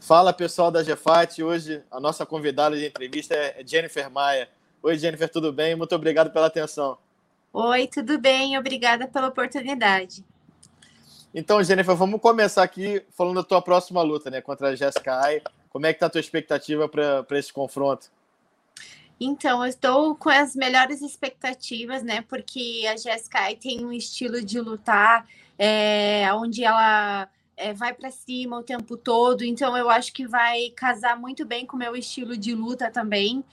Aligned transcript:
Fala 0.00 0.34
pessoal 0.34 0.70
da 0.70 0.82
GFAT, 0.82 1.42
hoje 1.42 1.82
a 1.90 1.98
nossa 1.98 2.26
convidada 2.26 2.76
de 2.76 2.84
entrevista 2.84 3.34
é 3.34 3.62
Jennifer 3.64 4.10
Maia. 4.10 4.50
Oi 4.82 4.98
Jennifer, 4.98 5.30
tudo 5.30 5.50
bem? 5.50 5.74
Muito 5.74 5.94
obrigado 5.94 6.30
pela 6.30 6.46
atenção. 6.46 6.98
Oi, 7.50 7.86
tudo 7.86 8.18
bem? 8.18 8.58
Obrigada 8.58 9.08
pela 9.08 9.28
oportunidade. 9.28 10.22
Então, 11.34 11.64
Jennifer, 11.64 11.96
vamos 11.96 12.20
começar 12.20 12.62
aqui 12.62 13.02
falando 13.16 13.36
da 13.36 13.42
tua 13.42 13.62
próxima 13.62 14.02
luta, 14.02 14.28
né, 14.28 14.42
contra 14.42 14.68
a 14.68 14.76
Jessica 14.76 15.18
Ai. 15.20 15.40
Como 15.70 15.86
é 15.86 15.94
que 15.94 16.00
tá 16.00 16.06
a 16.06 16.10
tua 16.10 16.20
expectativa 16.20 16.86
para 16.86 17.38
esse 17.38 17.50
confronto? 17.50 18.10
Então, 19.18 19.64
eu 19.64 19.70
estou 19.70 20.14
com 20.14 20.28
as 20.28 20.54
melhores 20.54 21.00
expectativas, 21.00 22.02
né? 22.02 22.22
Porque 22.28 22.84
a 22.86 22.96
Jessica 22.96 23.38
Ai 23.38 23.56
tem 23.56 23.86
um 23.86 23.92
estilo 23.92 24.44
de 24.44 24.60
lutar 24.60 25.26
é, 25.58 26.32
onde 26.34 26.64
ela 26.64 27.28
é, 27.56 27.72
vai 27.72 27.92
para 27.94 28.10
cima 28.10 28.58
o 28.58 28.62
tempo 28.62 28.96
todo. 28.96 29.44
Então, 29.44 29.76
eu 29.76 29.88
acho 29.90 30.12
que 30.12 30.26
vai 30.26 30.70
casar 30.70 31.18
muito 31.18 31.44
bem 31.44 31.66
com 31.66 31.76
o 31.76 31.78
meu 31.78 31.96
estilo 31.96 32.36
de 32.36 32.54
luta 32.54 32.90
também. 32.90 33.44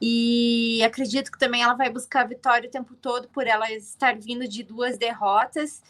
E 0.00 0.82
acredito 0.82 1.30
que 1.30 1.38
também 1.38 1.62
ela 1.62 1.74
vai 1.74 1.90
buscar 1.90 2.26
vitória 2.26 2.68
o 2.68 2.72
tempo 2.72 2.94
todo 2.94 3.28
por 3.28 3.46
ela 3.46 3.70
estar 3.70 4.16
vindo 4.16 4.48
de 4.48 4.62
duas 4.62 4.96
derrotas. 4.96 5.82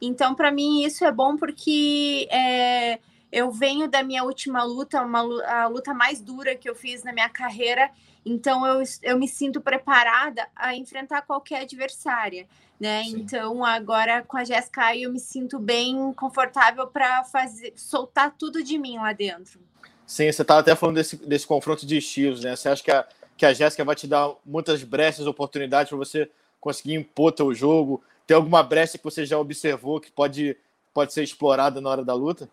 Então, 0.00 0.34
para 0.34 0.50
mim, 0.50 0.84
isso 0.84 1.04
é 1.04 1.12
bom 1.12 1.36
porque 1.36 2.26
é, 2.30 2.98
eu 3.30 3.50
venho 3.50 3.88
da 3.88 4.02
minha 4.02 4.24
última 4.24 4.64
luta, 4.64 5.02
uma, 5.02 5.20
a 5.44 5.66
luta 5.66 5.92
mais 5.92 6.20
dura 6.20 6.56
que 6.56 6.68
eu 6.68 6.74
fiz 6.74 7.02
na 7.02 7.12
minha 7.12 7.28
carreira. 7.28 7.90
Então, 8.24 8.66
eu, 8.66 8.82
eu 9.02 9.18
me 9.18 9.28
sinto 9.28 9.60
preparada 9.60 10.48
a 10.56 10.74
enfrentar 10.74 11.22
qualquer 11.22 11.62
adversária. 11.62 12.46
Né? 12.78 13.02
Então, 13.06 13.64
agora 13.64 14.22
com 14.22 14.36
a 14.36 14.44
Jéssica, 14.44 14.96
eu 14.96 15.12
me 15.12 15.18
sinto 15.18 15.58
bem 15.58 16.12
confortável 16.12 16.86
para 16.86 17.24
fazer 17.24 17.72
soltar 17.76 18.34
tudo 18.38 18.62
de 18.62 18.78
mim 18.78 18.98
lá 18.98 19.12
dentro. 19.12 19.58
Sim, 20.06 20.30
você 20.30 20.42
estava 20.42 20.60
até 20.60 20.74
falando 20.76 20.94
desse, 20.94 21.16
desse 21.16 21.46
confronto 21.46 21.84
de 21.84 21.98
estilos, 21.98 22.42
né? 22.42 22.54
Você 22.54 22.68
acha 22.68 22.82
que 22.82 22.90
a, 22.90 23.06
que 23.36 23.44
a 23.44 23.52
Jéssica 23.52 23.84
vai 23.84 23.96
te 23.96 24.06
dar 24.06 24.32
muitas 24.46 24.82
brechas, 24.84 25.26
oportunidades 25.26 25.90
para 25.90 25.98
você 25.98 26.30
conseguir 26.60 26.94
impor 26.94 27.32
teu 27.32 27.52
jogo? 27.52 28.02
Tem 28.26 28.36
alguma 28.36 28.62
brecha 28.62 28.96
que 28.96 29.04
você 29.04 29.26
já 29.26 29.38
observou 29.38 30.00
que 30.00 30.10
pode, 30.10 30.56
pode 30.94 31.12
ser 31.12 31.24
explorada 31.24 31.80
na 31.80 31.90
hora 31.90 32.04
da 32.04 32.14
luta? 32.14 32.48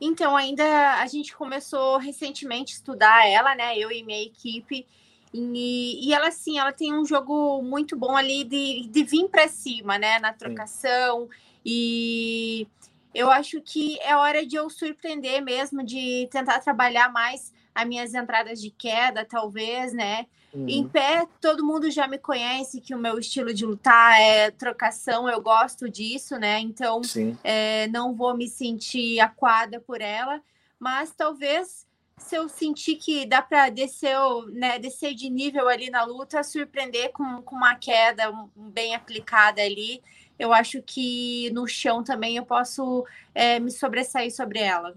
Então, 0.00 0.36
ainda 0.36 1.00
a 1.00 1.06
gente 1.06 1.34
começou 1.34 1.96
recentemente 1.98 2.74
a 2.74 2.76
estudar 2.76 3.28
ela, 3.28 3.54
né? 3.54 3.78
Eu 3.78 3.90
e 3.90 4.02
minha 4.02 4.22
equipe. 4.22 4.86
E, 5.32 6.08
e 6.08 6.12
ela, 6.12 6.28
assim, 6.28 6.58
ela 6.58 6.72
tem 6.72 6.92
um 6.92 7.04
jogo 7.04 7.62
muito 7.62 7.96
bom 7.96 8.16
ali 8.16 8.44
de, 8.44 8.88
de 8.88 9.02
vir 9.04 9.28
para 9.28 9.48
cima, 9.48 9.98
né? 9.98 10.18
Na 10.18 10.32
trocação. 10.32 11.22
Sim. 11.22 11.28
E 11.64 12.66
eu 13.14 13.30
acho 13.30 13.60
que 13.60 13.98
é 14.00 14.16
hora 14.16 14.46
de 14.46 14.56
eu 14.56 14.70
surpreender 14.70 15.42
mesmo, 15.42 15.84
de 15.84 16.28
tentar 16.30 16.60
trabalhar 16.60 17.12
mais 17.12 17.52
as 17.74 17.86
minhas 17.86 18.14
entradas 18.14 18.60
de 18.60 18.70
queda, 18.70 19.24
talvez, 19.24 19.92
né? 19.92 20.26
Uhum. 20.52 20.68
Em 20.68 20.88
pé, 20.88 21.26
todo 21.40 21.64
mundo 21.64 21.90
já 21.90 22.08
me 22.08 22.18
conhece 22.18 22.80
que 22.80 22.94
o 22.94 22.98
meu 22.98 23.18
estilo 23.18 23.52
de 23.52 23.66
lutar 23.66 24.18
é 24.20 24.50
trocação, 24.50 25.28
eu 25.28 25.40
gosto 25.40 25.88
disso, 25.88 26.38
né? 26.38 26.58
Então, 26.58 27.00
é, 27.44 27.86
não 27.88 28.14
vou 28.14 28.36
me 28.36 28.48
sentir 28.48 29.20
aquada 29.20 29.78
por 29.80 30.00
ela, 30.00 30.40
mas 30.78 31.12
talvez 31.12 31.86
se 32.18 32.36
eu 32.36 32.48
sentir 32.48 32.96
que 32.96 33.26
dá 33.26 33.40
para 33.40 33.70
descer, 33.70 34.16
né, 34.52 34.78
descer 34.78 35.14
de 35.14 35.30
nível 35.30 35.68
ali 35.68 35.90
na 35.90 36.04
luta, 36.04 36.42
surpreender 36.42 37.10
com, 37.12 37.42
com 37.42 37.56
uma 37.56 37.74
queda 37.74 38.32
bem 38.54 38.94
aplicada 38.94 39.62
ali, 39.62 40.02
eu 40.38 40.52
acho 40.52 40.82
que 40.82 41.50
no 41.52 41.66
chão 41.66 42.02
também 42.04 42.36
eu 42.36 42.44
posso 42.44 43.04
é, 43.34 43.58
me 43.58 43.70
sobressair 43.70 44.34
sobre 44.34 44.60
ela. 44.60 44.94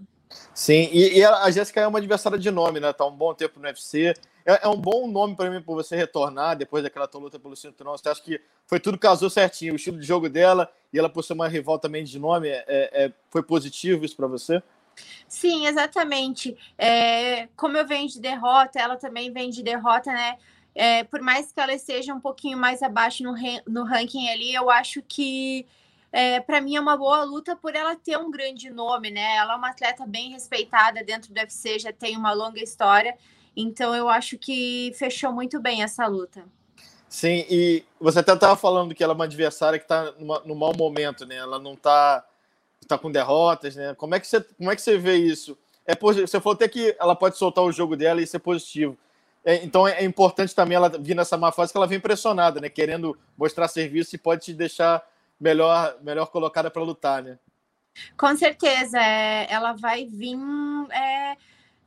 Sim, 0.54 0.88
e, 0.92 1.18
e 1.18 1.24
a 1.24 1.50
Jéssica 1.50 1.80
é 1.80 1.86
uma 1.86 1.98
adversária 1.98 2.38
de 2.38 2.50
nome, 2.50 2.80
né? 2.80 2.92
Tá 2.92 3.04
um 3.06 3.14
bom 3.14 3.34
tempo 3.34 3.58
no 3.60 3.66
UFC. 3.66 4.14
É, 4.44 4.64
é 4.64 4.68
um 4.68 4.76
bom 4.76 5.06
nome 5.06 5.36
para 5.36 5.50
mim 5.50 5.60
para 5.60 5.74
você 5.74 5.94
retornar 5.96 6.56
depois 6.56 6.82
daquela 6.82 7.06
tua 7.06 7.20
luta 7.20 7.38
pelo 7.38 7.54
cinturão. 7.54 7.96
Você 7.96 8.08
acha 8.08 8.22
que 8.22 8.40
foi 8.66 8.80
tudo 8.80 8.98
casou 8.98 9.28
certinho? 9.28 9.74
O 9.74 9.76
estilo 9.76 9.98
de 9.98 10.06
jogo 10.06 10.28
dela 10.28 10.70
e 10.92 10.98
ela 10.98 11.08
por 11.08 11.22
ser 11.22 11.34
uma 11.34 11.48
rival 11.48 11.78
também 11.78 12.04
de 12.04 12.18
nome, 12.18 12.48
é, 12.48 12.64
é 12.66 13.12
foi 13.30 13.42
positivo 13.42 14.04
isso 14.04 14.16
para 14.16 14.26
você? 14.26 14.62
Sim, 15.26 15.66
exatamente. 15.66 16.56
É, 16.76 17.48
como 17.56 17.76
eu 17.76 17.86
venho 17.86 18.08
de 18.08 18.20
derrota, 18.20 18.78
ela 18.78 18.96
também 18.96 19.32
vem 19.32 19.50
de 19.50 19.62
derrota, 19.62 20.12
né? 20.12 20.38
É, 20.74 21.04
por 21.04 21.20
mais 21.20 21.52
que 21.52 21.60
ela 21.60 21.72
esteja 21.72 22.14
um 22.14 22.20
pouquinho 22.20 22.56
mais 22.56 22.82
abaixo 22.82 23.22
no, 23.22 23.34
no 23.66 23.84
ranking 23.84 24.28
ali, 24.28 24.54
eu 24.54 24.70
acho 24.70 25.02
que 25.02 25.66
é, 26.10 26.40
para 26.40 26.60
mim 26.60 26.76
é 26.76 26.80
uma 26.80 26.96
boa 26.96 27.24
luta 27.24 27.56
por 27.56 27.74
ela 27.74 27.96
ter 27.96 28.18
um 28.18 28.30
grande 28.30 28.70
nome, 28.70 29.10
né? 29.10 29.36
Ela 29.36 29.54
é 29.54 29.56
uma 29.56 29.70
atleta 29.70 30.06
bem 30.06 30.30
respeitada 30.30 31.02
dentro 31.02 31.32
do 31.32 31.38
UFC, 31.38 31.78
já 31.78 31.92
tem 31.92 32.16
uma 32.16 32.32
longa 32.32 32.62
história, 32.62 33.16
então 33.56 33.94
eu 33.94 34.08
acho 34.08 34.38
que 34.38 34.92
fechou 34.94 35.32
muito 35.32 35.60
bem 35.60 35.82
essa 35.82 36.06
luta. 36.06 36.44
Sim, 37.08 37.44
e 37.50 37.84
você 38.00 38.20
até 38.20 38.32
estava 38.32 38.56
falando 38.56 38.94
que 38.94 39.04
ela 39.04 39.12
é 39.12 39.14
uma 39.14 39.24
adversária 39.24 39.78
que 39.78 39.84
está 39.84 40.12
no 40.46 40.54
mau 40.54 40.74
momento, 40.74 41.26
né? 41.26 41.36
Ela 41.36 41.58
não 41.58 41.74
está 41.74 42.24
tá 42.86 42.98
com 42.98 43.10
derrotas, 43.10 43.76
né? 43.76 43.94
Como 43.94 44.14
é 44.14 44.20
que 44.20 44.26
você, 44.26 44.40
como 44.40 44.70
é 44.70 44.76
que 44.76 44.82
você 44.82 44.98
vê 44.98 45.16
isso? 45.16 45.56
É, 45.86 45.94
você 45.96 46.40
falou 46.40 46.54
até 46.54 46.68
que 46.68 46.94
ela 46.98 47.14
pode 47.14 47.36
soltar 47.36 47.64
o 47.64 47.72
jogo 47.72 47.96
dela 47.96 48.20
e 48.22 48.26
ser 48.26 48.38
positivo. 48.38 48.96
É, 49.44 49.56
então 49.64 49.86
é, 49.86 50.00
é 50.00 50.04
importante 50.04 50.54
também 50.54 50.76
ela 50.76 50.88
vir 50.88 51.16
nessa 51.16 51.36
má 51.36 51.50
fase 51.50 51.72
que 51.72 51.76
ela 51.76 51.86
vem 51.86 51.98
pressionada, 51.98 52.60
né? 52.60 52.68
Querendo 52.68 53.18
mostrar 53.36 53.68
serviço 53.68 54.14
e 54.14 54.18
pode 54.18 54.44
te 54.44 54.54
deixar 54.54 55.02
melhor, 55.40 55.96
melhor 56.02 56.26
colocada 56.26 56.70
para 56.70 56.82
lutar, 56.82 57.22
né? 57.22 57.38
Com 58.16 58.34
certeza, 58.36 58.98
é, 58.98 59.46
ela 59.50 59.72
vai 59.72 60.06
vir, 60.06 60.38
é, 60.90 61.36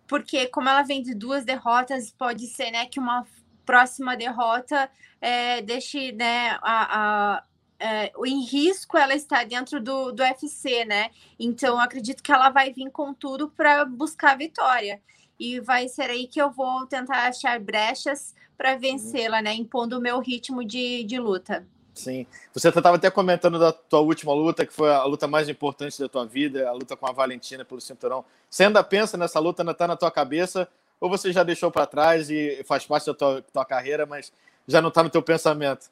porque 0.07 0.47
como 0.47 0.69
ela 0.69 0.83
vem 0.83 1.01
de 1.01 1.15
duas 1.15 1.43
derrotas, 1.43 2.11
pode 2.11 2.45
ser, 2.47 2.69
né, 2.71 2.85
que 2.85 2.99
uma 2.99 3.25
próxima 3.65 4.15
derrota 4.15 4.89
é, 5.19 5.61
deixe, 5.63 6.11
né, 6.11 6.59
a, 6.61 7.37
a 7.37 7.43
é, 7.79 8.11
em 8.25 8.43
risco 8.43 8.97
ela 8.97 9.13
está 9.13 9.43
dentro 9.43 9.81
do, 9.81 10.11
do 10.11 10.23
UFC, 10.23 10.85
né? 10.85 11.09
Então 11.39 11.79
acredito 11.79 12.23
que 12.23 12.31
ela 12.31 12.49
vai 12.49 12.71
vir 12.71 12.89
com 12.91 13.13
tudo 13.13 13.49
para 13.49 13.85
buscar 13.85 14.31
a 14.31 14.35
vitória. 14.35 15.01
E 15.39 15.59
vai 15.59 15.87
ser 15.89 16.09
aí 16.09 16.27
que 16.27 16.41
eu 16.41 16.49
vou 16.49 16.85
tentar 16.85 17.27
achar 17.27 17.59
brechas 17.59 18.33
para 18.57 18.77
vencê-la, 18.77 19.41
né? 19.41 19.53
Impondo 19.53 19.97
o 19.97 20.01
meu 20.01 20.19
ritmo 20.19 20.63
de, 20.63 21.03
de 21.03 21.19
luta. 21.19 21.67
Sim. 21.93 22.25
Você 22.53 22.69
estava 22.69 22.97
até 22.97 23.09
comentando 23.09 23.57
da 23.57 23.71
tua 23.71 24.01
última 24.01 24.33
luta, 24.33 24.65
que 24.65 24.73
foi 24.73 24.93
a 24.93 25.03
luta 25.05 25.27
mais 25.27 25.47
importante 25.47 25.99
da 25.99 26.09
tua 26.09 26.25
vida, 26.25 26.67
a 26.67 26.73
luta 26.73 26.95
com 26.95 27.07
a 27.07 27.11
Valentina 27.11 27.63
pelo 27.63 27.79
cinturão. 27.79 28.23
Você 28.49 28.65
ainda 28.65 28.83
pensa 28.83 29.17
nessa 29.17 29.39
luta, 29.39 29.61
ainda 29.61 29.71
está 29.71 29.87
na 29.87 29.95
tua 29.95 30.11
cabeça? 30.11 30.67
Ou 30.99 31.09
você 31.09 31.31
já 31.31 31.43
deixou 31.43 31.71
para 31.71 31.85
trás 31.85 32.29
e 32.29 32.63
faz 32.65 32.85
parte 32.85 33.05
da 33.05 33.13
tua, 33.13 33.41
tua 33.41 33.65
carreira, 33.65 34.05
mas 34.05 34.31
já 34.67 34.81
não 34.81 34.89
está 34.89 35.03
no 35.03 35.09
teu 35.09 35.21
pensamento? 35.21 35.89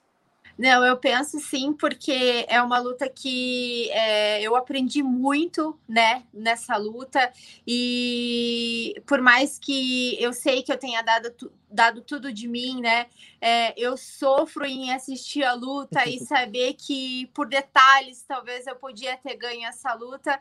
Não, 0.58 0.86
eu 0.86 0.96
penso 0.98 1.40
sim, 1.40 1.74
porque 1.74 2.46
é 2.48 2.62
uma 2.62 2.78
luta 2.78 3.10
que 3.10 3.90
é, 3.90 4.40
eu 4.42 4.56
aprendi 4.56 5.02
muito, 5.02 5.78
né, 5.88 6.24
nessa 6.32 6.78
luta, 6.78 7.32
e 7.66 8.94
por 9.08 9.20
mais 9.20 9.58
que 9.58 10.16
eu 10.22 10.32
sei 10.32 10.62
que 10.62 10.72
eu 10.72 10.78
tenha 10.78 11.02
dado, 11.02 11.34
dado 11.70 12.02
tudo 12.02 12.32
de 12.32 12.48
mim, 12.48 12.82
né, 12.82 13.08
é, 13.42 13.74
eu 13.76 13.98
sofro 13.98 14.64
em 14.64 14.92
assistir 14.94 15.44
a 15.44 15.54
luta 15.54 16.08
e 16.08 16.20
saber 16.24 16.74
que 16.74 17.26
por 17.34 17.48
detalhes 17.48 18.24
talvez 18.28 18.68
eu 18.68 18.76
podia 18.76 19.18
ter 19.18 19.36
ganho 19.36 19.68
essa 19.68 19.92
luta, 19.96 20.40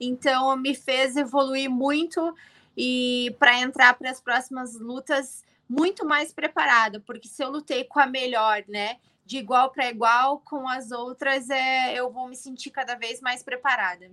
então 0.00 0.56
me 0.56 0.74
fez 0.74 1.16
evoluir 1.16 1.68
muito 1.68 2.34
e 2.74 3.36
para 3.38 3.60
entrar 3.60 3.92
para 3.92 4.10
as 4.10 4.22
próximas 4.22 4.74
lutas 4.80 5.44
muito 5.68 6.06
mais 6.06 6.32
preparada, 6.32 6.98
porque 7.00 7.28
se 7.28 7.44
eu 7.44 7.50
lutei 7.50 7.84
com 7.84 8.00
a 8.00 8.06
melhor, 8.06 8.64
né, 8.66 8.96
de 9.30 9.38
igual 9.38 9.70
para 9.70 9.88
igual 9.88 10.42
com 10.44 10.68
as 10.68 10.90
outras, 10.90 11.48
é, 11.50 11.94
eu 11.94 12.10
vou 12.10 12.26
me 12.26 12.34
sentir 12.34 12.68
cada 12.70 12.96
vez 12.96 13.20
mais 13.20 13.44
preparada. 13.44 14.10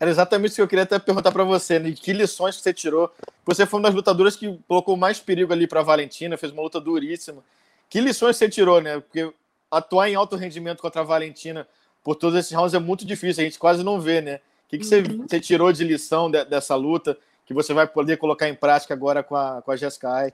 Era 0.00 0.10
exatamente 0.10 0.48
isso 0.48 0.56
que 0.56 0.62
eu 0.62 0.66
queria 0.66 0.82
até 0.82 0.98
perguntar 0.98 1.30
para 1.30 1.44
você, 1.44 1.78
né? 1.78 1.92
Que 1.92 2.12
lições 2.12 2.56
que 2.56 2.62
você 2.62 2.74
tirou? 2.74 3.08
Você 3.44 3.64
foi 3.64 3.78
uma 3.78 3.88
das 3.88 3.94
lutadoras 3.94 4.34
que 4.34 4.58
colocou 4.66 4.96
mais 4.96 5.20
perigo 5.20 5.52
ali 5.52 5.68
para 5.68 5.80
a 5.80 5.84
Valentina, 5.84 6.36
fez 6.36 6.52
uma 6.52 6.62
luta 6.62 6.80
duríssima. 6.80 7.44
Que 7.88 8.00
lições 8.00 8.36
você 8.36 8.48
tirou, 8.48 8.80
né? 8.80 8.98
Porque 8.98 9.32
atuar 9.70 10.10
em 10.10 10.16
alto 10.16 10.34
rendimento 10.34 10.82
contra 10.82 11.02
a 11.02 11.04
Valentina 11.04 11.68
por 12.02 12.16
todos 12.16 12.36
esses 12.36 12.50
rounds 12.50 12.74
é 12.74 12.80
muito 12.80 13.06
difícil, 13.06 13.42
a 13.42 13.44
gente 13.44 13.60
quase 13.60 13.84
não 13.84 14.00
vê, 14.00 14.20
né? 14.20 14.36
O 14.66 14.68
que, 14.70 14.78
que 14.78 14.84
você, 14.84 14.98
uhum. 14.98 15.28
você 15.28 15.38
tirou 15.38 15.72
de 15.72 15.84
lição 15.84 16.28
de, 16.28 16.44
dessa 16.44 16.74
luta 16.74 17.16
que 17.46 17.54
você 17.54 17.72
vai 17.72 17.86
poder 17.86 18.16
colocar 18.16 18.48
em 18.48 18.54
prática 18.54 18.92
agora 18.92 19.22
com 19.22 19.36
a, 19.36 19.62
com 19.62 19.70
a 19.70 19.76
Jessica 19.76 20.10
Ai? 20.10 20.32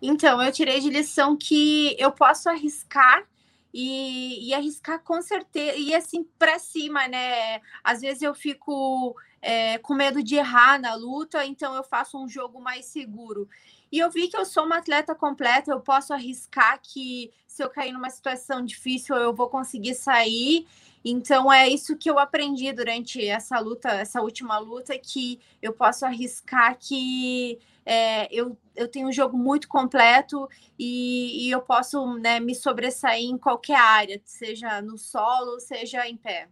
Então, 0.00 0.42
eu 0.42 0.52
tirei 0.52 0.80
de 0.80 0.90
lição 0.90 1.36
que 1.36 1.96
eu 1.98 2.12
posso 2.12 2.48
arriscar 2.48 3.24
e, 3.72 4.48
e 4.48 4.54
arriscar 4.54 5.00
com 5.02 5.22
certeza, 5.22 5.76
e 5.76 5.94
assim 5.94 6.24
para 6.38 6.58
cima, 6.58 7.06
né? 7.06 7.60
Às 7.84 8.00
vezes 8.00 8.22
eu 8.22 8.34
fico 8.34 9.16
é, 9.40 9.78
com 9.78 9.94
medo 9.94 10.22
de 10.22 10.36
errar 10.36 10.80
na 10.80 10.94
luta, 10.94 11.44
então 11.44 11.74
eu 11.74 11.84
faço 11.84 12.18
um 12.18 12.28
jogo 12.28 12.60
mais 12.60 12.86
seguro. 12.86 13.48
E 13.92 13.98
eu 13.98 14.10
vi 14.10 14.28
que 14.28 14.36
eu 14.36 14.44
sou 14.44 14.64
uma 14.64 14.78
atleta 14.78 15.14
completa, 15.14 15.70
eu 15.70 15.80
posso 15.80 16.12
arriscar 16.12 16.80
que 16.82 17.32
se 17.46 17.62
eu 17.62 17.70
cair 17.70 17.92
numa 17.92 18.10
situação 18.10 18.64
difícil, 18.64 19.16
eu 19.16 19.34
vou 19.34 19.48
conseguir 19.48 19.94
sair. 19.94 20.66
Então 21.04 21.52
é 21.52 21.68
isso 21.68 21.96
que 21.96 22.10
eu 22.10 22.18
aprendi 22.18 22.72
durante 22.72 23.26
essa 23.26 23.58
luta, 23.58 23.88
essa 23.88 24.20
última 24.20 24.58
luta, 24.58 24.96
que 24.98 25.40
eu 25.62 25.72
posso 25.72 26.04
arriscar 26.04 26.76
que 26.78 27.58
é, 27.92 28.28
eu, 28.30 28.56
eu 28.76 28.86
tenho 28.86 29.08
um 29.08 29.12
jogo 29.12 29.36
muito 29.36 29.66
completo 29.66 30.48
e, 30.78 31.46
e 31.46 31.50
eu 31.50 31.60
posso 31.60 32.14
né, 32.18 32.38
me 32.38 32.54
sobressair 32.54 33.24
em 33.24 33.36
qualquer 33.36 33.80
área, 33.80 34.20
seja 34.24 34.80
no 34.80 34.96
solo, 34.96 35.58
seja 35.58 36.06
em 36.06 36.16
pé. 36.16 36.46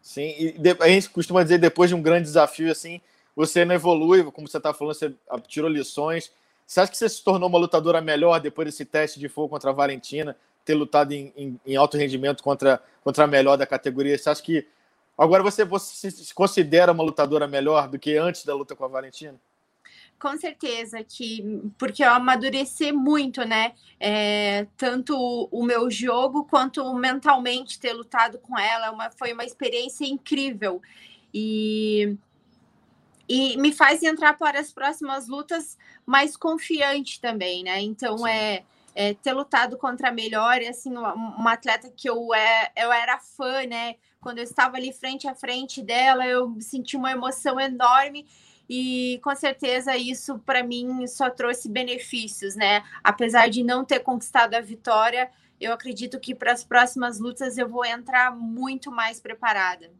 Sim, 0.00 0.34
e 0.38 0.54
a 0.78 0.88
gente 0.88 1.10
costuma 1.10 1.42
dizer 1.42 1.58
depois 1.58 1.90
de 1.90 1.96
um 1.96 2.02
grande 2.02 2.24
desafio 2.24 2.70
assim, 2.70 3.00
você 3.34 3.64
não 3.64 3.74
evolui, 3.74 4.22
como 4.30 4.46
você 4.46 4.58
está 4.58 4.72
falando, 4.72 4.94
você 4.94 5.12
tirou 5.48 5.68
lições. 5.68 6.30
Você 6.64 6.80
acha 6.80 6.92
que 6.92 6.96
você 6.96 7.08
se 7.08 7.24
tornou 7.24 7.48
uma 7.48 7.58
lutadora 7.58 8.00
melhor 8.00 8.38
depois 8.38 8.66
desse 8.66 8.84
teste 8.84 9.18
de 9.18 9.28
fogo 9.28 9.48
contra 9.48 9.70
a 9.70 9.72
Valentina? 9.72 10.36
ter 10.64 10.74
lutado 10.74 11.12
em, 11.12 11.30
em, 11.36 11.60
em, 11.66 11.76
alto 11.76 11.96
rendimento 11.98 12.42
contra, 12.42 12.82
contra 13.02 13.24
a 13.24 13.26
melhor 13.26 13.56
da 13.56 13.66
categoria. 13.66 14.16
Você 14.16 14.30
acha 14.30 14.42
que 14.42 14.66
agora 15.16 15.42
você, 15.42 15.62
você 15.62 16.10
se 16.10 16.32
considera 16.32 16.92
uma 16.92 17.04
lutadora 17.04 17.46
melhor 17.46 17.86
do 17.86 17.98
que 17.98 18.16
antes 18.16 18.46
da 18.46 18.54
luta 18.54 18.74
com 18.74 18.84
a 18.84 18.88
Valentina? 18.88 19.38
Com 20.24 20.38
certeza 20.38 21.04
que 21.04 21.44
porque 21.76 22.02
eu 22.02 22.08
amadureci 22.08 22.90
muito, 22.92 23.44
né? 23.44 23.74
É, 24.00 24.66
tanto 24.74 25.14
o 25.52 25.62
meu 25.62 25.90
jogo 25.90 26.44
quanto 26.44 26.94
mentalmente 26.94 27.78
ter 27.78 27.92
lutado 27.92 28.38
com 28.38 28.58
ela, 28.58 28.90
uma, 28.90 29.10
foi 29.10 29.34
uma 29.34 29.44
experiência 29.44 30.06
incrível 30.06 30.80
e 31.34 32.16
e 33.28 33.58
me 33.58 33.70
faz 33.70 34.02
entrar 34.02 34.38
para 34.38 34.58
as 34.58 34.72
próximas 34.72 35.28
lutas 35.28 35.76
mais 36.06 36.38
confiante 36.38 37.20
também, 37.20 37.62
né? 37.62 37.82
Então 37.82 38.26
é 38.26 38.64
é, 38.94 39.12
ter 39.12 39.32
lutado 39.34 39.76
contra 39.76 40.08
a 40.08 40.12
melhor, 40.12 40.62
e 40.62 40.68
assim, 40.68 40.96
uma, 40.96 41.12
uma, 41.14 41.52
atleta 41.52 41.90
que 41.90 42.08
eu, 42.08 42.32
é, 42.32 42.70
eu 42.76 42.92
era 42.92 43.18
fã, 43.18 43.66
né? 43.66 43.96
Quando 44.20 44.38
eu 44.38 44.44
estava 44.44 44.76
ali 44.76 44.92
frente 44.92 45.26
a 45.28 45.34
frente 45.34 45.82
dela, 45.82 46.24
eu 46.26 46.56
senti 46.60 46.96
uma 46.96 47.10
emoção 47.10 47.60
enorme 47.60 48.24
e 48.68 49.20
com 49.22 49.34
certeza 49.34 49.96
isso 49.96 50.38
para 50.38 50.62
mim 50.62 51.06
só 51.06 51.28
trouxe 51.30 51.68
benefícios, 51.68 52.54
né? 52.54 52.82
Apesar 53.02 53.48
de 53.48 53.62
não 53.62 53.84
ter 53.84 54.00
conquistado 54.00 54.54
a 54.54 54.60
vitória, 54.60 55.30
eu 55.60 55.72
acredito 55.72 56.18
que 56.18 56.34
para 56.34 56.52
as 56.52 56.64
próximas 56.64 57.18
lutas 57.18 57.58
eu 57.58 57.68
vou 57.68 57.84
entrar 57.84 58.34
muito 58.34 58.90
mais 58.90 59.20
preparada. 59.20 59.90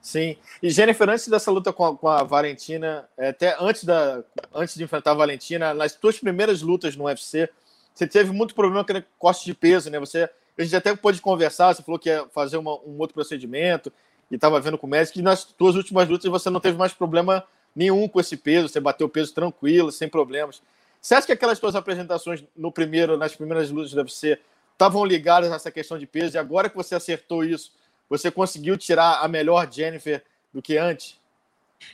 Sim. 0.00 0.36
E 0.62 0.70
Jennifer, 0.70 1.08
antes 1.08 1.28
dessa 1.28 1.50
luta 1.50 1.72
com 1.72 1.84
a, 1.84 1.96
com 1.96 2.08
a 2.08 2.22
Valentina, 2.22 3.08
é, 3.16 3.28
até 3.28 3.56
antes, 3.60 3.84
da, 3.84 4.22
antes 4.54 4.74
de 4.74 4.84
enfrentar 4.84 5.10
a 5.10 5.14
Valentina, 5.14 5.74
nas 5.74 5.94
tuas 5.94 6.18
primeiras 6.18 6.62
lutas 6.62 6.96
no 6.96 7.04
UFC, 7.04 7.48
você 7.92 8.06
teve 8.06 8.32
muito 8.32 8.54
problema 8.54 8.84
com 8.84 9.02
corte 9.18 9.44
de 9.44 9.52
peso, 9.52 9.90
né? 9.90 9.98
Você, 9.98 10.30
a 10.56 10.62
gente 10.62 10.76
até 10.76 10.94
pôde 10.94 11.20
conversar, 11.20 11.74
você 11.74 11.82
falou 11.82 11.98
que 11.98 12.08
ia 12.08 12.26
fazer 12.32 12.56
uma, 12.56 12.74
um 12.86 12.96
outro 12.98 13.14
procedimento 13.14 13.92
e 14.30 14.36
estava 14.36 14.60
vendo 14.60 14.78
com 14.78 14.86
o 14.86 14.90
médico, 14.90 15.18
e 15.18 15.22
nas 15.22 15.54
suas 15.58 15.74
últimas 15.74 16.08
lutas 16.08 16.30
você 16.30 16.48
não 16.48 16.60
teve 16.60 16.78
mais 16.78 16.92
problema 16.92 17.44
nenhum 17.78 18.08
com 18.08 18.18
esse 18.18 18.36
peso, 18.36 18.68
você 18.68 18.80
bateu 18.80 19.06
o 19.06 19.10
peso 19.10 19.32
tranquilo, 19.32 19.92
sem 19.92 20.08
problemas. 20.08 20.60
Você 21.00 21.14
acha 21.14 21.26
que 21.26 21.32
aquelas 21.32 21.58
suas 21.58 21.76
apresentações 21.76 22.42
no 22.56 22.72
primeiro, 22.72 23.16
nas 23.16 23.36
primeiras 23.36 23.70
lutas 23.70 23.92
do 23.92 23.98
UFC 23.98 24.38
estavam 24.72 25.04
ligadas 25.04 25.52
a 25.52 25.54
essa 25.54 25.70
questão 25.70 25.96
de 25.96 26.06
peso 26.06 26.36
e 26.36 26.38
agora 26.38 26.68
que 26.68 26.76
você 26.76 26.94
acertou 26.94 27.44
isso, 27.44 27.72
você 28.08 28.30
conseguiu 28.30 28.76
tirar 28.76 29.20
a 29.20 29.28
melhor 29.28 29.70
Jennifer 29.72 30.24
do 30.52 30.60
que 30.60 30.76
antes? 30.76 31.16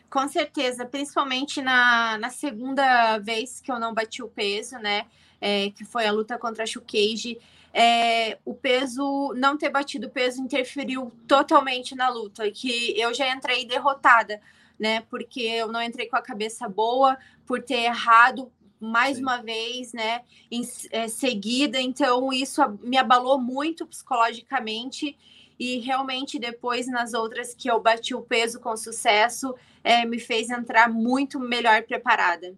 Com 0.08 0.26
certeza, 0.26 0.86
principalmente 0.86 1.60
na, 1.60 2.16
na 2.16 2.30
segunda 2.30 3.18
vez 3.18 3.60
que 3.60 3.70
eu 3.70 3.78
não 3.78 3.92
bati 3.92 4.22
o 4.22 4.28
peso, 4.28 4.78
né? 4.78 5.04
é, 5.44 5.68
que 5.68 5.84
foi 5.84 6.06
a 6.06 6.12
luta 6.12 6.38
contra 6.38 6.64
a 6.64 6.66
Shukeiji, 6.66 7.38
é, 7.70 8.38
o 8.46 8.54
peso, 8.54 9.34
não 9.36 9.58
ter 9.58 9.68
batido 9.68 10.06
o 10.06 10.10
peso 10.10 10.40
interferiu 10.40 11.12
totalmente 11.28 11.94
na 11.94 12.08
luta, 12.08 12.50
que 12.50 12.98
eu 12.98 13.12
já 13.12 13.28
entrei 13.28 13.66
derrotada, 13.66 14.40
né? 14.78 15.02
Porque 15.10 15.40
eu 15.40 15.68
não 15.68 15.82
entrei 15.82 16.06
com 16.06 16.16
a 16.16 16.22
cabeça 16.22 16.68
boa, 16.68 17.16
por 17.46 17.62
ter 17.62 17.84
errado 17.84 18.50
mais 18.80 19.16
Sim. 19.16 19.22
uma 19.22 19.42
vez, 19.42 19.92
né? 19.92 20.22
Em 20.50 20.62
é, 20.90 21.08
seguida, 21.08 21.80
então 21.80 22.32
isso 22.32 22.60
me 22.82 22.96
abalou 22.96 23.40
muito 23.40 23.86
psicologicamente 23.86 25.16
e 25.58 25.78
realmente 25.78 26.38
depois 26.38 26.86
nas 26.86 27.14
outras 27.14 27.54
que 27.54 27.70
eu 27.70 27.80
bati 27.80 28.14
o 28.14 28.22
peso 28.22 28.60
com 28.60 28.76
sucesso, 28.76 29.54
é, 29.82 30.04
me 30.04 30.18
fez 30.18 30.50
entrar 30.50 30.88
muito 30.88 31.38
melhor 31.38 31.82
preparada. 31.82 32.54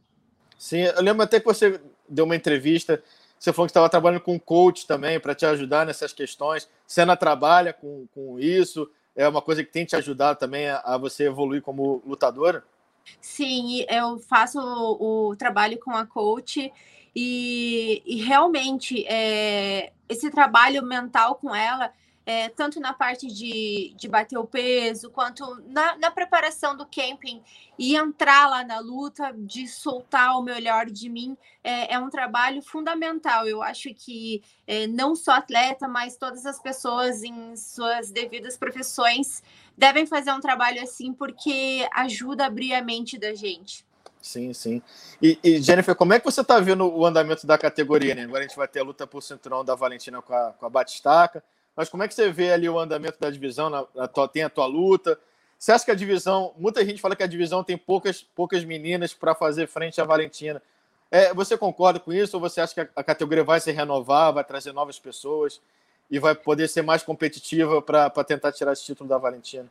Sim, 0.59 0.81
eu 0.81 1.03
lembro 1.03 1.23
até 1.23 1.39
que 1.39 1.47
você 1.47 1.81
deu 2.09 2.25
uma 2.25 2.37
entrevista, 2.37 3.03
você 3.39 3.53
falou 3.53 3.67
que 3.67 3.71
estava 3.71 3.89
trabalhando 3.89 4.23
com 4.23 4.41
coach 4.41 4.87
também 4.87 5.21
para 5.21 5.35
te 5.35 5.45
ajudar 5.45 5.85
nessas 5.85 6.13
questões. 6.13 6.69
Senna 6.87 7.17
trabalha 7.17 7.73
com, 7.73 8.07
com 8.15 8.41
isso? 8.41 8.91
É 9.17 9.27
uma 9.27 9.41
coisa 9.41 9.65
que 9.65 9.73
tem 9.73 9.85
te 9.85 9.97
ajudado 9.97 10.39
também 10.39 10.69
a, 10.69 10.79
a 10.81 10.99
você 10.99 11.25
evoluir 11.25 11.63
como 11.63 12.03
lutadora? 12.07 12.63
Sim, 13.21 13.85
eu 13.89 14.19
faço 14.19 14.61
o, 14.61 15.31
o 15.31 15.37
trabalho 15.37 15.79
com 15.79 15.91
a 15.91 16.05
coach 16.05 16.71
e, 17.15 18.03
e 18.05 18.23
realmente 18.23 19.07
é, 19.07 19.93
esse 20.09 20.31
trabalho 20.31 20.83
mental 20.83 21.37
com 21.37 21.55
ela 21.55 21.91
é, 22.27 22.49
tanto 22.49 22.81
na 22.81 22.93
parte 22.93 23.29
de, 23.29 23.95
de 23.97 24.09
bater 24.09 24.37
o 24.37 24.45
peso, 24.45 25.09
quanto 25.11 25.63
na, 25.69 25.97
na, 25.97 26.11
preparação 26.11 26.77
do 26.77 26.85
camping 26.85 27.41
e 27.79 27.95
entrar 27.95 28.51
lá 28.51 28.65
na 28.65 28.81
luta, 28.81 29.33
de 29.33 29.69
soltar 29.69 30.37
o 30.37 30.43
melhor 30.43 30.87
de 30.87 31.09
mim, 31.09 31.37
é, 31.63 31.95
é 31.95 31.99
um 32.01 32.11
trabalho 32.11 32.61
fundamental. 32.61 33.47
Eu 33.47 33.63
acho 33.63 33.95
que 33.95 34.43
é, 34.67 34.89
não 34.89 35.15
só 35.15 35.35
atleta, 35.35 35.87
mas 35.87 36.17
todas 36.17 36.45
as 36.45 36.61
pessoas 36.61 37.23
em 37.23 37.55
suas 37.55 38.11
devidas 38.11 38.57
profissões 38.57 39.41
devem 39.79 40.05
fazer 40.05 40.33
um 40.33 40.41
trabalho 40.41 40.83
assim, 40.83 41.13
porque 41.13 41.89
ajuda 41.95 42.43
a 42.43 42.47
abrir 42.49 42.75
a 42.75 42.83
mente 42.83 43.17
da 43.17 43.35
gente. 43.35 43.87
Sim, 44.21 44.53
sim. 44.53 44.83
E, 45.23 45.39
e, 45.45 45.63
Jennifer, 45.63 45.95
como 45.95 46.13
é 46.13 46.19
que 46.19 46.25
você 46.25 46.41
está 46.41 46.59
vendo 46.59 46.93
o 46.93 47.07
andamento 47.07 47.47
da 47.47 47.57
categoria? 47.57 48.13
Né? 48.17 48.25
Agora 48.25 48.41
a 48.41 48.49
gente 48.49 48.57
vai 48.57 48.67
ter 48.67 48.81
a 48.81 48.83
luta 48.83 49.07
por 49.07 49.23
cinturão 49.23 49.65
da 49.65 49.77
Valentina 49.77 50.21
com 50.21 50.35
a, 50.35 50.53
com 50.55 50.67
a 50.67 50.69
Batistaca. 50.69 51.45
Mas 51.77 51.91
como 51.91 52.03
é 52.03 52.09
que 52.09 52.15
você 52.15 52.31
vê 52.31 52.53
ali 52.53 52.69
o 52.69 52.79
andamento 52.79 53.21
da 53.21 53.29
divisão? 53.31 53.69
Na, 53.69 53.85
na 53.95 54.09
tua, 54.09 54.27
tem 54.27 54.43
a 54.43 54.49
tua 54.49 54.67
luta? 54.67 55.19
Você 55.59 55.73
acha 55.73 55.85
que 55.85 55.91
a 55.91 55.95
divisão. 55.95 56.55
Muita 56.57 56.85
gente 56.85 57.01
fala 57.01 57.15
que 57.15 57.23
a 57.23 57.27
divisão 57.27 57.63
tem 57.63 57.77
poucas, 57.77 58.23
poucas 58.23 58.65
meninas 58.65 59.13
para 59.13 59.35
fazer 59.35 59.67
frente 59.67 60.01
à 60.01 60.05
Valentina. 60.05 60.63
É, 61.11 61.33
você 61.33 61.57
concorda 61.57 62.01
com 62.01 62.13
isso 62.13 62.37
ou 62.37 62.41
você 62.41 62.61
acha 62.61 62.75
que 62.75 62.81
a, 62.81 62.89
a, 62.97 63.05
categoria 63.05 63.45
vai 63.45 63.61
se 63.61 63.71
renovar, 63.71 64.33
vai 64.33 64.43
trazer 64.43 64.73
novas 64.73 64.99
pessoas 64.99 65.61
e 66.11 66.19
vai 66.19 66.35
poder 66.35 66.69
ser 66.69 66.83
mais 66.83 67.03
competitiva 67.03 67.81
para 67.81 68.11
tentar 68.25 68.53
tirar 68.53 68.73
esse 68.73 68.85
título 68.85 69.09
da 69.09 69.19
Valentina? 69.19 69.71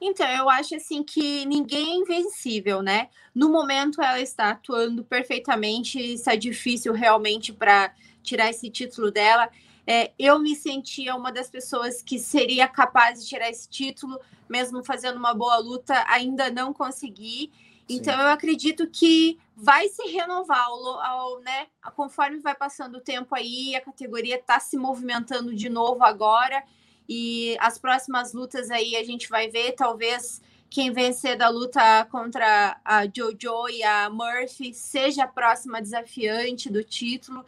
Então, 0.00 0.28
eu 0.28 0.50
acho 0.50 0.74
assim 0.74 1.02
que 1.02 1.46
ninguém 1.46 1.92
é 1.92 1.94
invencível, 1.96 2.82
né? 2.82 3.08
No 3.34 3.48
momento 3.48 4.02
ela 4.02 4.20
está 4.20 4.50
atuando 4.50 5.04
perfeitamente, 5.04 5.98
está 5.98 6.34
difícil 6.34 6.92
realmente 6.92 7.52
para 7.52 7.94
tirar 8.22 8.50
esse 8.50 8.68
título 8.68 9.10
dela 9.10 9.48
é, 9.86 10.12
eu 10.18 10.38
me 10.38 10.56
sentia 10.56 11.14
uma 11.14 11.30
das 11.30 11.50
pessoas 11.50 12.00
que 12.00 12.18
seria 12.18 12.66
capaz 12.66 13.20
de 13.20 13.28
tirar 13.28 13.50
esse 13.50 13.68
título, 13.68 14.18
mesmo 14.48 14.82
fazendo 14.82 15.16
uma 15.16 15.34
boa 15.34 15.58
luta, 15.58 16.04
ainda 16.08 16.50
não 16.50 16.72
consegui. 16.72 17.52
Então, 17.88 18.14
Sim. 18.14 18.20
eu 18.20 18.28
acredito 18.28 18.86
que 18.88 19.38
vai 19.54 19.88
se 19.88 20.02
renovar 20.08 20.64
ao, 20.64 21.00
ao, 21.00 21.40
né, 21.40 21.66
conforme 21.94 22.38
vai 22.38 22.54
passando 22.54 22.96
o 22.96 23.00
tempo 23.00 23.34
aí, 23.34 23.76
a 23.76 23.80
categoria 23.80 24.36
está 24.36 24.58
se 24.58 24.76
movimentando 24.76 25.54
de 25.54 25.68
novo 25.68 26.02
agora. 26.02 26.62
E 27.06 27.54
as 27.60 27.78
próximas 27.78 28.32
lutas 28.32 28.70
aí 28.70 28.96
a 28.96 29.04
gente 29.04 29.28
vai 29.28 29.48
ver, 29.48 29.72
talvez 29.72 30.40
quem 30.70 30.90
vencer 30.90 31.36
da 31.36 31.48
luta 31.48 32.04
contra 32.10 32.80
a 32.84 33.04
Jojo 33.04 33.68
e 33.68 33.82
a 33.82 34.08
Murphy 34.08 34.72
seja 34.72 35.24
a 35.24 35.28
próxima 35.28 35.80
desafiante 35.80 36.70
do 36.70 36.82
título. 36.82 37.44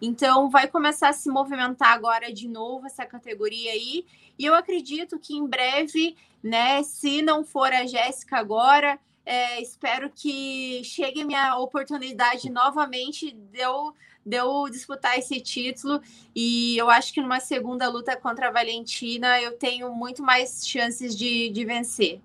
Então, 0.00 0.48
vai 0.48 0.66
começar 0.66 1.10
a 1.10 1.12
se 1.12 1.28
movimentar 1.28 1.92
agora 1.92 2.32
de 2.32 2.48
novo 2.48 2.86
essa 2.86 3.04
categoria 3.04 3.72
aí. 3.72 4.06
E 4.38 4.44
eu 4.44 4.54
acredito 4.54 5.18
que 5.18 5.36
em 5.36 5.46
breve, 5.46 6.16
né, 6.42 6.82
se 6.82 7.20
não 7.20 7.44
for 7.44 7.72
a 7.72 7.86
Jéssica 7.86 8.38
agora, 8.38 8.98
é, 9.26 9.60
espero 9.60 10.10
que 10.10 10.82
chegue 10.82 11.24
minha 11.24 11.56
oportunidade 11.58 12.50
novamente 12.50 13.30
de 13.30 13.60
eu, 13.60 13.94
de 14.24 14.36
eu 14.36 14.68
disputar 14.70 15.18
esse 15.18 15.40
título. 15.40 16.00
E 16.34 16.76
eu 16.78 16.88
acho 16.88 17.12
que 17.12 17.20
numa 17.20 17.40
segunda 17.40 17.88
luta 17.88 18.16
contra 18.16 18.48
a 18.48 18.52
Valentina 18.52 19.40
eu 19.40 19.58
tenho 19.58 19.92
muito 19.92 20.22
mais 20.22 20.66
chances 20.66 21.14
de, 21.14 21.50
de 21.50 21.64
vencer. 21.64 22.20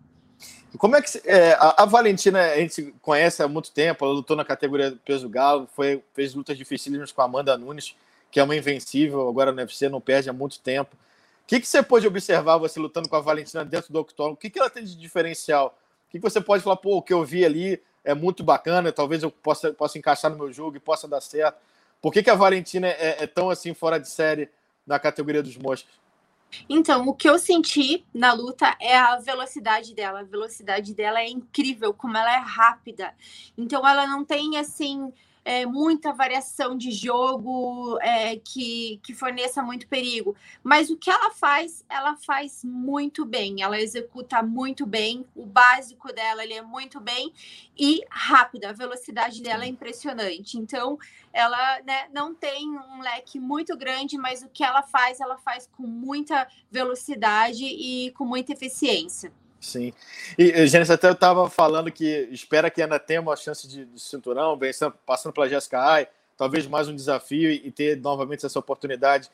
Como 0.77 0.95
é 0.95 1.01
que 1.01 1.21
é, 1.25 1.53
a, 1.53 1.83
a, 1.83 1.85
Valentina 1.85 2.41
a 2.41 2.57
gente 2.57 2.93
conhece 3.01 3.41
há 3.41 3.47
muito 3.47 3.71
tempo, 3.71 4.03
ela 4.03 4.13
lutou 4.13 4.35
na 4.35 4.43
categoria 4.43 4.97
peso 5.05 5.29
galo, 5.29 5.69
foi, 5.73 6.03
fez 6.13 6.33
lutas 6.33 6.57
dificílimas 6.57 7.11
com 7.11 7.21
a 7.21 7.25
Amanda 7.25 7.57
Nunes, 7.57 7.95
que 8.29 8.39
é 8.39 8.43
uma 8.43 8.55
invencível 8.55 9.29
agora 9.29 9.51
no 9.51 9.59
UFC, 9.59 9.87
não 9.87 10.01
perde 10.01 10.29
há 10.29 10.33
muito 10.33 10.59
tempo. 10.59 10.95
O 11.43 11.47
que, 11.47 11.59
que 11.59 11.67
você 11.67 11.81
pode 11.81 12.05
observar 12.07 12.57
você 12.57 12.79
lutando 12.79 13.07
com 13.07 13.15
a 13.15 13.21
Valentina 13.21 13.63
dentro 13.63 13.93
do 13.93 13.99
octógono? 13.99 14.33
O 14.33 14.37
que, 14.37 14.49
que 14.49 14.59
ela 14.59 14.69
tem 14.69 14.83
de 14.83 14.95
diferencial? 14.95 15.77
O 16.07 16.11
que, 16.11 16.17
que 16.19 16.23
você 16.23 16.41
pode 16.41 16.63
falar, 16.63 16.75
pô, 16.77 16.97
o 16.97 17.01
que 17.01 17.13
eu 17.13 17.23
vi 17.23 17.45
ali 17.45 17.81
é 18.03 18.13
muito 18.13 18.43
bacana, 18.43 18.91
talvez 18.91 19.23
eu 19.23 19.31
possa, 19.31 19.71
possa 19.71 19.97
encaixar 19.97 20.31
no 20.31 20.37
meu 20.37 20.51
jogo 20.51 20.75
e 20.75 20.79
possa 20.79 21.07
dar 21.07 21.21
certo. 21.21 21.57
Por 22.01 22.11
que, 22.11 22.21
que 22.21 22.29
a 22.29 22.35
Valentina 22.35 22.87
é, 22.87 23.23
é 23.23 23.27
tão 23.27 23.49
assim 23.49 23.73
fora 23.73 23.99
de 23.99 24.09
série 24.09 24.49
na 24.85 24.99
categoria 24.99 25.41
dos 25.41 25.57
moscas? 25.57 25.93
Então, 26.69 27.07
o 27.07 27.13
que 27.13 27.29
eu 27.29 27.37
senti 27.37 28.05
na 28.13 28.33
luta 28.33 28.75
é 28.79 28.97
a 28.97 29.17
velocidade 29.17 29.93
dela. 29.93 30.21
A 30.21 30.23
velocidade 30.23 30.93
dela 30.93 31.19
é 31.19 31.27
incrível, 31.27 31.93
como 31.93 32.17
ela 32.17 32.33
é 32.33 32.39
rápida. 32.39 33.13
Então, 33.57 33.87
ela 33.87 34.07
não 34.07 34.23
tem 34.23 34.57
assim 34.57 35.11
é, 35.45 35.63
muita 35.63 36.11
variação 36.11 36.75
de 36.75 36.89
jogo 36.89 37.99
é, 38.01 38.35
que, 38.37 38.99
que 39.03 39.13
forneça 39.13 39.61
muito 39.61 39.87
perigo. 39.87 40.35
Mas 40.63 40.89
o 40.89 40.97
que 40.97 41.11
ela 41.11 41.29
faz, 41.29 41.85
ela 41.87 42.17
faz 42.17 42.63
muito 42.63 43.23
bem. 43.23 43.61
Ela 43.61 43.79
executa 43.79 44.41
muito 44.41 44.87
bem. 44.87 45.23
O 45.35 45.45
básico 45.45 46.11
dela 46.11 46.43
ele 46.43 46.55
é 46.55 46.63
muito 46.63 46.99
bem 46.99 47.31
e 47.77 48.03
rápida. 48.09 48.69
A 48.69 48.73
velocidade 48.73 49.43
dela 49.43 49.65
é 49.65 49.67
impressionante. 49.67 50.57
Então, 50.57 50.97
ela 51.31 51.79
né, 51.83 52.07
não 52.11 52.33
tem 52.33 52.67
um 52.67 53.01
leque 53.01 53.39
muito 53.39 53.77
grande, 53.77 54.17
mas 54.17 54.41
o 54.41 54.49
que 54.49 54.63
ela 54.63 54.81
faz, 54.81 55.19
ela 55.19 55.37
faz 55.37 55.69
com 55.77 55.83
muita 55.83 56.47
velocidade 56.71 57.65
e 57.65 58.11
com 58.13 58.25
muita 58.25 58.53
eficiência. 58.53 59.31
Sim. 59.65 59.91
E, 60.37 60.67
Gênesis, 60.67 60.91
até 60.91 61.07
eu 61.07 61.13
estava 61.13 61.49
falando 61.49 61.91
que 61.91 62.29
espera 62.31 62.69
que 62.69 62.83
ainda 62.83 62.99
tenha 62.99 63.19
uma 63.19 63.35
chance 63.35 63.67
de, 63.67 63.83
de 63.85 63.99
cinturão, 63.99 64.55
vencendo, 64.55 64.93
passando 65.05 65.33
pela 65.33 65.49
Jessica 65.49 65.79
Ai, 65.81 66.07
talvez 66.37 66.67
mais 66.67 66.87
um 66.87 66.95
desafio 66.95 67.49
e, 67.51 67.67
e 67.67 67.71
ter 67.71 67.97
novamente 67.97 68.45
essa 68.45 68.59
oportunidade. 68.59 69.29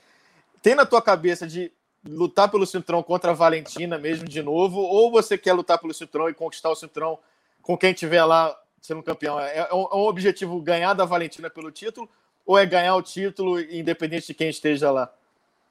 Tem 0.61 0.73
na 0.73 0.85
tua 0.85 1.01
cabeça 1.01 1.45
de 1.45 1.69
lutar 2.07 2.49
pelo 2.49 2.65
cinturão 2.65 3.03
contra 3.03 3.31
a 3.31 3.33
Valentina 3.33 3.97
mesmo 3.97 4.25
de 4.25 4.41
novo, 4.41 4.79
ou 4.79 5.11
você 5.11 5.37
quer 5.37 5.51
lutar 5.51 5.77
pelo 5.77 5.93
cinturão 5.93 6.29
e 6.29 6.33
conquistar 6.33 6.69
o 6.69 6.75
cinturão 6.75 7.19
com 7.61 7.77
quem 7.77 7.93
tiver 7.93 8.23
lá 8.23 8.57
sendo 8.81 9.03
campeão? 9.03 9.37
É, 9.37 9.57
é, 9.69 9.73
um, 9.73 9.81
é 9.81 9.95
um 9.95 10.07
objetivo 10.07 10.59
ganhar 10.61 10.93
da 10.93 11.03
Valentina 11.03 11.49
pelo 11.49 11.71
título, 11.71 12.09
ou 12.45 12.57
é 12.57 12.65
ganhar 12.65 12.95
o 12.95 13.01
título 13.01 13.59
independente 13.59 14.27
de 14.27 14.33
quem 14.33 14.49
esteja 14.49 14.91
lá? 14.91 15.13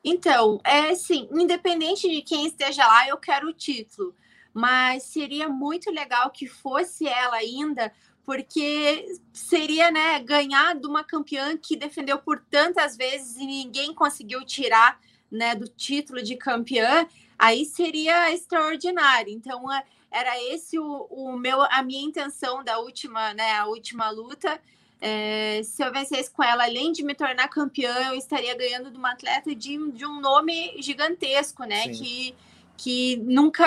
Então, 0.05 0.61
é 0.65 0.91
assim, 0.91 1.29
independente 1.33 2.09
de 2.09 2.21
quem 2.21 2.47
esteja 2.47 2.87
lá, 2.87 3.09
eu 3.09 3.17
quero 3.17 3.49
o 3.49 3.55
título 3.55 4.15
mas 4.53 5.05
seria 5.05 5.49
muito 5.49 5.91
legal 5.91 6.31
que 6.31 6.47
fosse 6.47 7.07
ela 7.07 7.37
ainda, 7.37 7.93
porque 8.25 9.07
seria 9.33 9.91
né, 9.91 10.21
ganhar 10.21 10.75
de 10.75 10.87
uma 10.87 11.03
campeã 11.03 11.57
que 11.57 11.77
defendeu 11.77 12.19
por 12.19 12.41
tantas 12.51 12.97
vezes 12.97 13.37
e 13.37 13.47
ninguém 13.47 13.95
conseguiu 13.95 14.45
tirar 14.45 15.01
né, 15.31 15.55
do 15.55 15.69
título 15.69 16.23
de 16.23 16.37
campeã, 16.37 17.07
aí 17.39 17.65
seria 17.65 18.33
extraordinário. 18.33 19.33
Então, 19.33 19.73
é, 19.73 19.85
era 20.11 20.43
esse 20.53 20.79
o, 20.79 21.07
o 21.11 21.37
meu, 21.37 21.63
a 21.63 21.83
minha 21.83 22.05
intenção 22.05 22.65
da 22.65 22.79
última, 22.79 23.33
né, 23.35 23.53
a 23.53 23.67
última 23.67 24.11
luta. 24.11 24.61
É, 25.01 25.63
se 25.65 25.83
eu 25.83 25.91
vencesse 25.93 26.31
com 26.31 26.43
ela, 26.43 26.65
além 26.65 26.93
de 26.93 27.03
me 27.03 27.15
tornar 27.15 27.49
campeã, 27.49 28.09
eu 28.09 28.15
estaria 28.15 28.55
ganhando 28.55 28.91
de 28.91 28.99
uma 28.99 29.13
atleta 29.13 29.55
de, 29.55 29.91
de 29.93 30.05
um 30.05 30.21
nome 30.21 30.75
gigantesco, 30.83 31.65
né? 31.65 31.85
Sim. 31.85 31.93
Que 31.93 32.35
que 32.83 33.19
nunca 33.19 33.67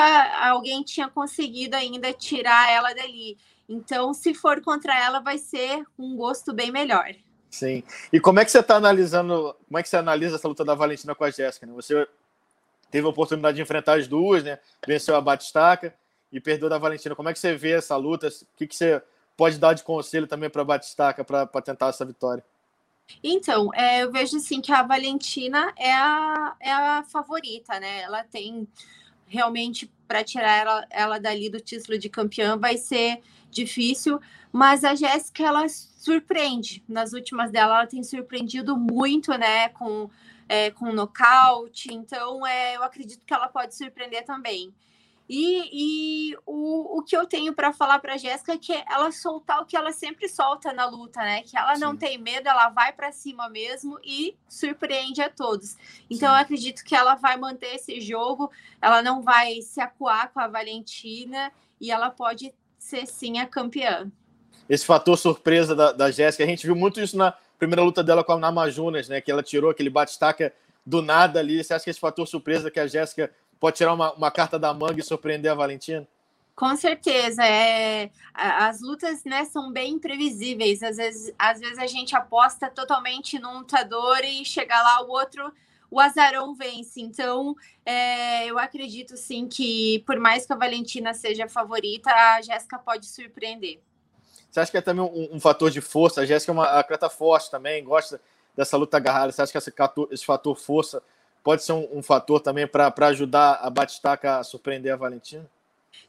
alguém 0.50 0.82
tinha 0.82 1.08
conseguido 1.08 1.76
ainda 1.76 2.12
tirar 2.12 2.72
ela 2.72 2.94
dali. 2.94 3.38
Então, 3.70 4.12
se 4.12 4.34
for 4.34 4.60
contra 4.62 5.00
ela, 5.00 5.20
vai 5.20 5.38
ser 5.38 5.84
um 6.00 6.16
gosto 6.16 6.52
bem 6.52 6.72
melhor. 6.72 7.14
Sim. 7.48 7.84
E 8.12 8.20
como 8.20 8.40
é 8.40 8.46
que 8.46 8.50
você 8.50 8.60
está 8.60 8.76
analisando, 8.76 9.56
como 9.68 9.78
é 9.78 9.84
que 9.84 9.90
você 9.90 9.98
analisa 9.98 10.38
essa 10.38 10.48
luta 10.48 10.66
da 10.66 10.74
Valentina 10.74 11.14
com 11.14 11.24
a 11.24 11.30
Jéssica? 11.30 11.68
Né? 11.68 11.74
Você 11.74 12.08
teve 12.90 13.06
a 13.06 13.10
oportunidade 13.12 13.56
de 13.56 13.62
enfrentar 13.62 14.00
as 14.00 14.08
duas, 14.08 14.44
né? 14.44 14.58
Venceu 14.88 15.16
a 15.16 15.22
Batistaca 15.22 15.94
e 16.32 16.40
perdeu 16.40 16.68
da 16.68 16.80
Valentina. 16.80 17.16
Como 17.16 17.30
é 17.30 17.34
que 17.34 17.40
você 17.40 17.56
vê 17.56 17.74
essa 17.74 17.96
luta? 17.96 18.30
O 18.30 18.58
que, 18.58 18.66
que 18.66 18.76
você 18.76 19.00
pode 19.38 19.60
dar 19.60 19.74
de 19.74 19.84
conselho 19.84 20.26
também 20.26 20.50
para 20.50 20.64
a 20.64 20.66
Batistaca 20.66 21.24
para 21.24 21.46
tentar 21.62 21.90
essa 21.90 22.04
vitória? 22.04 22.44
Então, 23.24 23.70
é, 23.76 24.02
eu 24.02 24.12
vejo 24.12 24.38
assim 24.38 24.60
que 24.60 24.72
a 24.72 24.82
Valentina 24.82 25.72
é 25.78 25.94
a, 25.94 26.56
é 26.60 26.72
a 26.72 27.04
favorita, 27.04 27.80
né? 27.80 28.02
Ela 28.02 28.24
tem 28.24 28.68
realmente 29.34 29.92
para 30.08 30.24
tirar 30.24 30.58
ela, 30.58 30.88
ela 30.92 31.20
dali 31.20 31.50
do 31.50 31.60
título 31.60 31.98
de 31.98 32.08
campeã 32.08 32.56
vai 32.56 32.78
ser 32.78 33.20
difícil, 33.50 34.20
mas 34.52 34.84
a 34.84 34.94
Jéssica 34.94 35.44
ela 35.44 35.68
surpreende. 35.68 36.84
Nas 36.88 37.14
últimas 37.14 37.52
dela, 37.52 37.78
ela 37.78 37.88
tem 37.88 38.04
surpreendido 38.04 38.78
muito, 38.78 39.32
né, 39.36 39.70
com 39.70 40.10
é, 40.48 40.70
com 40.70 40.92
nocaute. 40.94 41.92
Então, 41.92 42.46
é, 42.46 42.76
eu 42.76 42.84
acredito 42.84 43.26
que 43.26 43.34
ela 43.34 43.48
pode 43.48 43.74
surpreender 43.76 44.24
também. 44.24 44.72
E, 45.36 46.30
e 46.30 46.38
o, 46.46 47.00
o 47.00 47.02
que 47.02 47.18
eu 47.18 47.26
tenho 47.26 47.54
para 47.54 47.74
falar 47.74 47.98
para 47.98 48.18
Jéssica 48.18 48.54
é 48.54 48.58
que 48.60 48.72
ela 48.88 49.12
soltar 49.12 49.64
o 49.64 49.66
que 49.66 49.76
ela 49.76 49.92
sempre 49.92 50.30
solta 50.30 50.72
na 50.72 50.86
luta, 50.86 51.22
né? 51.22 51.42
Que 51.42 51.58
ela 51.58 51.74
Sim. 51.74 51.82
não 51.82 51.98
tem 51.98 52.20
medo, 52.20 52.48
ela 52.48 52.70
vai 52.70 52.94
para 52.94 53.12
cima 53.12 53.50
mesmo 53.50 54.00
e 54.04 54.38
surpreende 54.48 55.24
a 55.24 55.32
todos. 55.32 55.76
Então 56.08 56.30
Sim. 56.30 56.36
eu 56.36 56.40
acredito 56.40 56.84
que 56.84 56.96
ela 56.96 57.16
vai 57.16 57.36
manter 57.36 57.78
esse 57.78 58.00
jogo, 58.00 58.52
ela 58.80 59.02
não 59.02 59.24
vai 59.24 59.60
se 59.64 59.82
acuar 59.82 60.32
com 60.32 60.40
a 60.40 60.48
Valentina 60.48 61.52
e 61.82 61.90
ela 61.90 62.12
pode 62.12 62.54
ser 62.78 63.08
sim 63.08 63.40
a 63.40 63.48
campeã. 63.48 64.12
Esse 64.70 64.86
fator 64.86 65.18
surpresa 65.18 65.76
da, 65.76 65.92
da 65.92 66.12
Jéssica, 66.12 66.44
a 66.44 66.48
gente 66.48 66.68
viu 66.68 66.76
muito 66.76 67.02
isso 67.02 67.18
na 67.18 67.34
primeira 67.58 67.82
luta 67.82 68.04
dela 68.04 68.24
com 68.24 68.34
a 68.34 68.38
Namajunas, 68.38 69.10
né? 69.10 69.20
Que 69.20 69.32
ela 69.32 69.42
tirou 69.42 69.72
aquele 69.72 69.90
bate-estaca 69.90 70.54
do 70.86 71.02
nada 71.02 71.40
ali. 71.40 71.64
Você 71.64 71.74
acha 71.74 71.86
que 71.86 71.90
esse 71.90 72.00
fator 72.00 72.28
surpresa 72.28 72.70
que 72.70 72.80
a 72.80 72.86
Jéssica 72.86 73.32
pode 73.64 73.78
tirar 73.78 73.94
uma, 73.94 74.12
uma 74.12 74.30
carta 74.30 74.60
da 74.60 74.74
manga 74.74 75.00
e 75.00 75.04
surpreender 75.04 75.50
a 75.50 75.56
Valentina? 75.56 76.06
Com 76.54 76.76
certeza, 76.76 77.46
é, 77.46 78.12
as 78.34 78.82
lutas 78.82 79.24
né, 79.24 79.46
são 79.46 79.72
bem 79.72 79.94
imprevisíveis. 79.94 80.84
Às 80.84 80.98
vezes, 80.98 81.34
às 81.40 81.62
vezes 81.62 81.80
a 81.80 81.88
gente 81.88 82.14
aposta 82.14 82.70
totalmente 82.70 83.40
num 83.40 83.60
lutador 83.60 84.20
e 84.26 84.44
chega 84.44 84.76
lá 84.76 85.06
o 85.06 85.10
outro, 85.10 85.50
o 85.90 85.98
azarão 85.98 86.54
vence. 86.54 87.00
Então, 87.00 87.56
é, 87.86 88.46
eu 88.48 88.60
acredito 88.60 89.16
sim 89.16 89.48
que, 89.48 90.04
por 90.06 90.20
mais 90.20 90.46
que 90.46 90.52
a 90.52 90.58
Valentina 90.58 91.14
seja 91.14 91.46
a 91.46 91.50
favorita, 91.50 92.12
a 92.12 92.42
Jéssica 92.42 92.78
pode 92.78 93.06
surpreender. 93.06 93.80
Você 94.52 94.60
acha 94.60 94.72
que 94.72 94.78
é 94.78 94.82
também 94.82 95.06
um, 95.06 95.38
um 95.38 95.40
fator 95.40 95.72
de 95.72 95.80
força? 95.80 96.20
A 96.20 96.26
Jéssica 96.26 96.52
é 96.52 96.54
uma 96.54 96.66
atleta 96.66 97.10
forte 97.10 97.50
também, 97.50 97.82
gosta 97.82 98.20
dessa 98.58 98.76
luta 98.76 98.98
agarrada. 98.98 99.32
Você 99.32 99.42
acha 99.42 99.54
que 99.54 99.58
esse, 99.58 99.74
esse 100.12 100.26
fator 100.26 100.54
força 100.54 101.02
pode 101.44 101.64
ser 101.64 101.74
um, 101.74 101.88
um 101.98 102.02
fator 102.02 102.40
também 102.40 102.66
para 102.66 103.08
ajudar 103.08 103.60
a 103.62 103.70
Batistaca 103.70 104.38
a 104.38 104.44
surpreender 104.44 104.94
a 104.94 104.98
Valentina? 104.98 105.46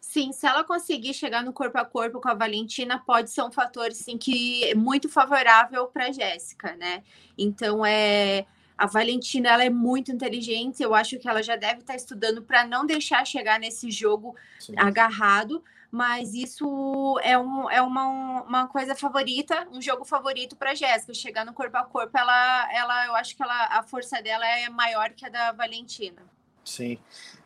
Sim, 0.00 0.32
se 0.32 0.46
ela 0.46 0.62
conseguir 0.64 1.12
chegar 1.12 1.42
no 1.42 1.52
corpo 1.52 1.76
a 1.76 1.84
corpo 1.84 2.20
com 2.20 2.28
a 2.28 2.34
Valentina, 2.34 3.02
pode 3.04 3.30
ser 3.30 3.42
um 3.42 3.50
fator 3.50 3.92
sim 3.92 4.16
que 4.16 4.64
é 4.64 4.74
muito 4.74 5.08
favorável 5.08 5.86
para 5.88 6.12
Jéssica, 6.12 6.76
né? 6.76 7.02
Então 7.36 7.84
é 7.84 8.46
a 8.76 8.86
Valentina 8.86 9.50
ela 9.50 9.64
é 9.64 9.70
muito 9.70 10.10
inteligente, 10.10 10.82
eu 10.82 10.94
acho 10.94 11.18
que 11.18 11.28
ela 11.28 11.42
já 11.42 11.56
deve 11.56 11.80
estar 11.80 11.94
estudando 11.94 12.42
para 12.42 12.66
não 12.66 12.84
deixar 12.84 13.24
chegar 13.24 13.58
nesse 13.58 13.90
jogo 13.90 14.34
sim. 14.58 14.74
agarrado 14.76 15.62
mas 15.94 16.34
isso 16.34 17.20
é, 17.22 17.38
um, 17.38 17.70
é 17.70 17.80
uma, 17.80 18.42
uma 18.42 18.66
coisa 18.66 18.96
favorita, 18.96 19.68
um 19.70 19.80
jogo 19.80 20.04
favorito 20.04 20.56
para 20.56 20.74
Jéssica. 20.74 21.14
Chegar 21.14 21.46
no 21.46 21.52
corpo 21.52 21.76
a 21.76 21.84
corpo, 21.84 22.18
ela, 22.18 22.68
ela, 22.74 23.06
eu 23.06 23.14
acho 23.14 23.36
que 23.36 23.40
ela, 23.40 23.66
a 23.66 23.80
força 23.84 24.20
dela 24.20 24.44
é 24.44 24.68
maior 24.68 25.10
que 25.10 25.24
a 25.24 25.28
da 25.28 25.52
Valentina. 25.52 26.20
Sim. 26.64 26.98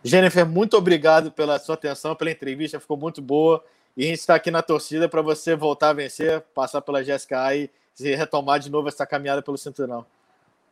Jennifer, 0.02 0.47
muito 0.47 0.78
obrigado 0.78 1.31
pela 1.31 1.59
sua 1.59 1.75
atenção, 1.75 2.17
pela 2.17 2.31
entrevista, 2.31 2.81
ficou 2.81 2.97
muito 2.97 3.21
boa. 3.21 3.62
E 3.95 4.05
a 4.05 4.07
gente 4.07 4.21
está 4.21 4.37
aqui 4.37 4.50
na 4.50 4.62
torcida 4.62 5.11
para 5.11 5.21
você 5.21 5.55
voltar 5.55 5.90
a 5.90 5.93
vencer, 5.93 6.40
passar 6.55 6.81
pela 6.81 7.05
Jéssica 7.05 7.55
e 7.55 7.71
retomar 8.00 8.61
de 8.61 8.71
novo 8.71 8.88
essa 8.88 9.05
caminhada 9.05 9.43
pelo 9.43 9.59
cinturão. 9.59 10.07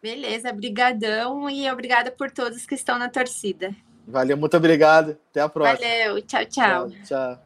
Beleza, 0.00 0.50
brigadão 0.50 1.50
e 1.50 1.71
obrigada 1.71 2.11
por 2.11 2.30
todos 2.30 2.64
que 2.64 2.75
estão 2.75 2.99
na 2.99 3.11
torcida. 3.11 3.76
Valeu, 4.09 4.38
muito 4.38 4.56
obrigado. 4.56 5.18
Até 5.30 5.42
a 5.42 5.49
próxima. 5.50 5.87
Valeu, 5.87 6.23
tchau, 6.23 6.45
tchau. 6.47 6.88
Tchau. 6.88 7.04
tchau. 7.04 7.45